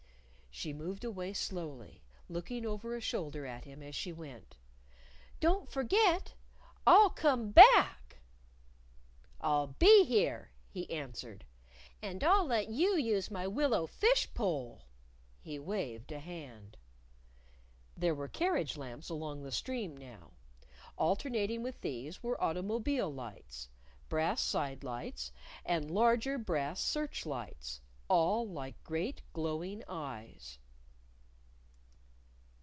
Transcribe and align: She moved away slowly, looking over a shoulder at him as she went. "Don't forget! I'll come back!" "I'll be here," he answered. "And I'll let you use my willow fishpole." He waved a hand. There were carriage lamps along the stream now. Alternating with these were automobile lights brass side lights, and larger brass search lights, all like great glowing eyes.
She 0.53 0.73
moved 0.73 1.03
away 1.05 1.31
slowly, 1.33 2.03
looking 2.29 2.65
over 2.67 2.93
a 2.93 2.99
shoulder 3.01 3.45
at 3.47 3.63
him 3.63 3.81
as 3.81 3.95
she 3.95 4.11
went. 4.11 4.57
"Don't 5.39 5.71
forget! 5.71 6.33
I'll 6.85 7.09
come 7.09 7.49
back!" 7.51 8.17
"I'll 9.39 9.67
be 9.67 10.03
here," 10.03 10.51
he 10.69 10.91
answered. 10.91 11.45
"And 12.01 12.21
I'll 12.23 12.45
let 12.45 12.67
you 12.67 12.95
use 12.97 13.31
my 13.31 13.47
willow 13.47 13.87
fishpole." 13.87 14.81
He 15.39 15.57
waved 15.57 16.11
a 16.11 16.19
hand. 16.19 16.77
There 17.97 18.13
were 18.13 18.27
carriage 18.27 18.75
lamps 18.77 19.09
along 19.09 19.41
the 19.41 19.53
stream 19.53 19.95
now. 19.97 20.33
Alternating 20.97 21.63
with 21.63 21.79
these 21.81 22.21
were 22.21 22.39
automobile 22.43 23.11
lights 23.11 23.69
brass 24.09 24.41
side 24.41 24.83
lights, 24.83 25.31
and 25.65 25.89
larger 25.89 26.37
brass 26.37 26.81
search 26.83 27.25
lights, 27.25 27.79
all 28.09 28.45
like 28.45 28.75
great 28.83 29.21
glowing 29.31 29.81
eyes. 29.87 30.59